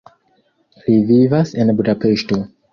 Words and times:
Li 0.87 0.97
vivas 1.13 1.55
en 1.65 1.77
Budapeŝto. 1.79 2.45